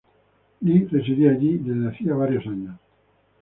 Lee 0.63 0.87
residía 0.89 1.29
allí 1.29 1.59
desde 1.59 1.87
hacia 1.87 2.15
varios 2.15 2.47
años. 2.47 2.75